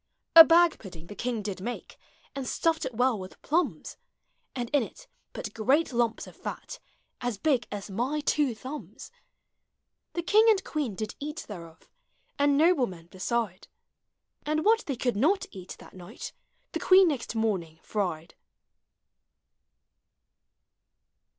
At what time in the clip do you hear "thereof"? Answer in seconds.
11.47-11.87